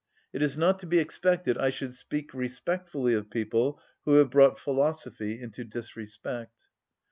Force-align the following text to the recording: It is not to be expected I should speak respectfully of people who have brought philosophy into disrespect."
It 0.33 0.41
is 0.41 0.57
not 0.57 0.79
to 0.79 0.87
be 0.87 0.97
expected 0.97 1.59
I 1.59 1.69
should 1.69 1.93
speak 1.93 2.33
respectfully 2.33 3.13
of 3.13 3.29
people 3.29 3.79
who 4.05 4.15
have 4.15 4.31
brought 4.31 4.57
philosophy 4.57 5.39
into 5.39 5.63
disrespect." 5.63 6.65